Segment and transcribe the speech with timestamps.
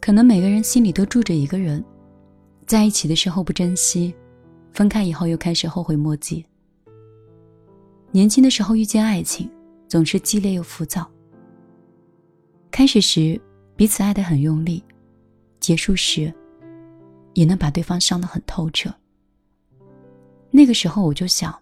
[0.00, 1.84] 可能每个人心里都住着一个人，
[2.66, 4.14] 在一起的时候不珍惜，
[4.72, 6.44] 分开以后又开始后悔莫及。
[8.10, 9.48] 年轻的时候遇见爱情，
[9.86, 11.08] 总是激烈又浮躁。
[12.70, 13.40] 开始时
[13.76, 14.82] 彼此爱得很用力，
[15.60, 16.32] 结束时
[17.34, 18.92] 也能把对方伤得很透彻。
[20.50, 21.56] 那个时候我就想，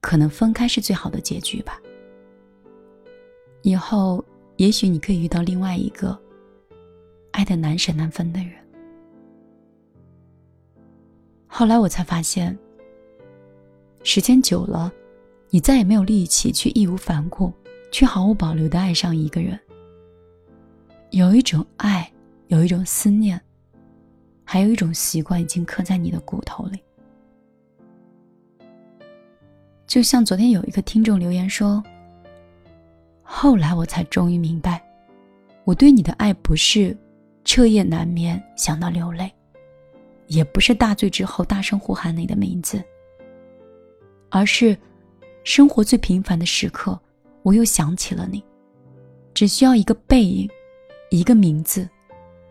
[0.00, 1.80] 可能分开是最好的结局吧。
[3.62, 4.22] 以后
[4.56, 6.18] 也许你可以遇到另外一个
[7.34, 8.52] 爱的难舍难分的人。
[11.48, 12.56] 后来我才发现，
[14.04, 14.90] 时间久了。
[15.50, 17.52] 你再也没有力气去义无反顾、
[17.92, 19.58] 去毫无保留的爱上一个人。
[21.10, 22.10] 有一种爱，
[22.48, 23.40] 有一种思念，
[24.44, 26.78] 还有一种习惯，已经刻在你的骨头里。
[29.86, 31.82] 就像昨天有一个听众留言说
[33.22, 34.84] ：“后来我才终于明白，
[35.64, 36.96] 我对你的爱不是
[37.44, 39.30] 彻夜难眠想到流泪，
[40.26, 42.82] 也不是大醉之后大声呼喊你的名字，
[44.30, 44.76] 而是……”
[45.44, 46.98] 生活最平凡的时刻，
[47.42, 48.42] 我又想起了你。
[49.34, 50.48] 只需要一个背影，
[51.10, 51.86] 一个名字，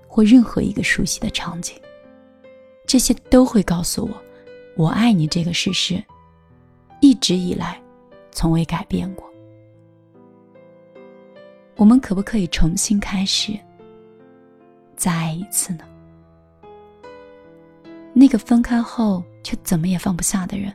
[0.07, 1.75] 或任何一个熟悉的场景，
[2.85, 4.11] 这些都会告诉我，
[4.77, 6.03] 我爱你这个事实，
[7.01, 7.81] 一直以来，
[8.31, 9.27] 从未改变过。
[11.75, 13.57] 我们可不可以重新开始，
[15.03, 15.83] 再爱一次呢？
[18.13, 20.73] 那个分开后却怎么也放不下的人。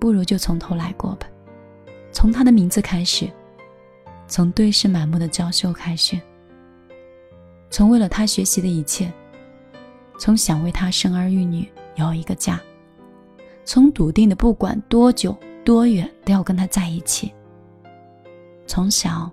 [0.00, 1.28] 不如就从头来过吧，
[2.10, 3.30] 从他的名字开始，
[4.26, 6.20] 从对视满目的娇羞开始，
[7.70, 9.08] 从为了他学习的一切，
[10.18, 12.60] 从想为他生儿育女有一个家，
[13.64, 17.32] 从笃定的不管多久多远都要跟他在一起，
[18.66, 19.30] 从小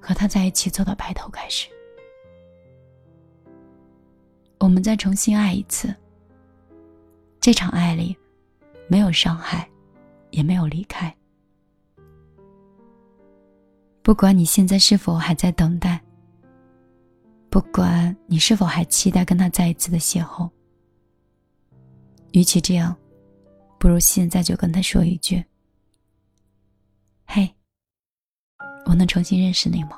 [0.00, 1.68] 和他在一起走到白头开始，
[4.70, 5.92] 我们再重新爱一次。
[7.40, 8.16] 这场爱里。
[8.86, 9.68] 没有伤害，
[10.30, 11.16] 也没有离开。
[14.02, 16.00] 不管你现在是否还在等待，
[17.48, 20.50] 不管你是否还期待跟他再一次的邂逅，
[22.32, 22.96] 与其这样，
[23.78, 25.44] 不如现在就跟他说一句
[27.26, 27.54] ：“嘿，
[28.86, 29.96] 我能重新认识你吗？”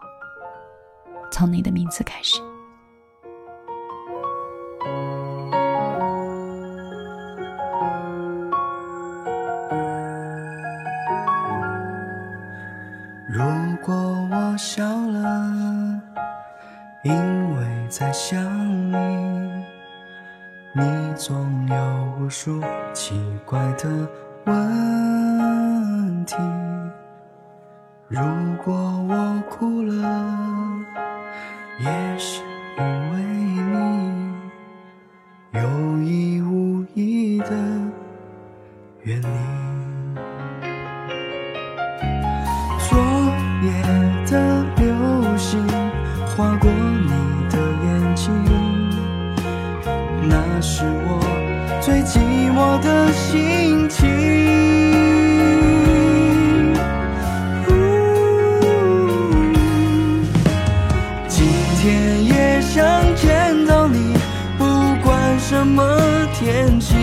[1.33, 2.52] 从你的名字开始。
[17.05, 18.43] 因为在想
[18.93, 19.53] 你。
[20.75, 20.83] 你
[21.17, 22.63] 总有无数
[22.95, 23.15] 奇
[23.45, 24.09] 怪的
[24.47, 26.35] 问题。
[28.09, 28.23] 如
[28.65, 28.73] 果
[29.07, 30.81] 我哭了
[31.79, 32.41] 也是
[32.79, 33.32] 因为
[65.53, 65.99] 什么
[66.33, 66.97] 天气。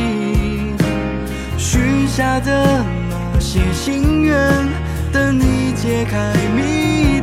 [1.56, 4.36] 许下的那些心愿，
[5.14, 7.19] 等你解开谜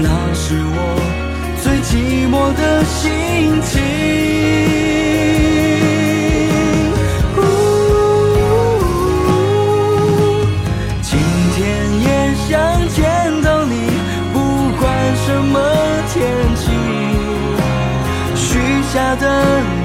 [0.00, 0.76] 那是我
[1.62, 1.90] 最寂
[2.28, 3.00] 寞的心
[3.62, 3.70] 情，
[11.02, 11.10] 今
[11.54, 11.58] 天
[12.00, 12.06] 也
[12.48, 12.50] 想
[12.88, 12.98] 见
[13.42, 13.74] 到你，
[14.32, 14.36] 不
[14.80, 14.82] 管
[15.24, 15.54] 什么
[16.12, 16.14] 天
[16.56, 16.62] 气。
[18.34, 18.42] 许
[18.92, 19.24] 下的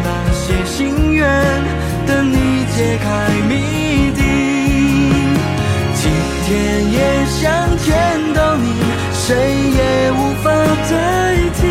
[0.04, 0.76] 那些心
[1.14, 1.22] 愿，
[2.06, 2.36] 等你
[2.76, 3.06] 揭开
[3.48, 3.52] 谜
[4.16, 4.20] 底。
[5.96, 6.02] 今。
[6.48, 6.50] 天
[6.94, 7.44] 也想
[7.80, 7.97] 见，
[9.28, 10.50] 谁也无法
[10.90, 11.62] 代替。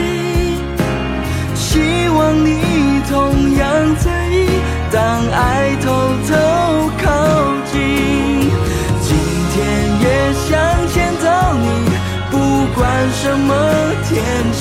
[1.55, 1.81] 希
[2.11, 3.17] 望你同
[3.57, 4.47] 样在意，
[4.93, 5.01] 当
[5.31, 5.87] 爱偷
[6.29, 6.37] 偷
[7.03, 7.09] 靠
[7.73, 7.75] 近。
[9.01, 9.09] 今
[9.55, 9.57] 天
[10.05, 10.53] 也想
[10.93, 10.95] 见
[11.25, 11.65] 到你，
[12.31, 12.37] 不
[12.79, 13.51] 管什么
[14.05, 14.13] 天
[14.53, 14.61] 气。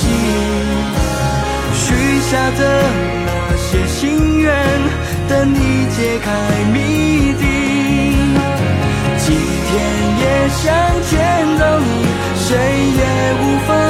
[1.74, 1.84] 许
[2.30, 2.60] 下的
[3.26, 3.28] 那
[3.58, 4.56] 些心愿，
[5.28, 5.58] 等你
[5.94, 6.32] 解开
[6.72, 7.44] 谜底。
[9.18, 9.74] 今天
[10.18, 10.64] 也想
[11.10, 11.12] 见
[11.58, 12.05] 到你，
[12.48, 13.85] 谁也无法